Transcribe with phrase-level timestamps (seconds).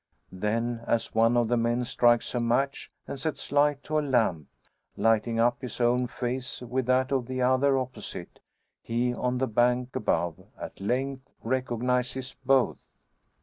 [0.33, 4.47] Then, as one of the men strikes a match and sets light to a lamp,
[4.97, 8.39] lighting up his own face with that of the other opposite,
[8.81, 12.87] he on the bank above at length recognises both.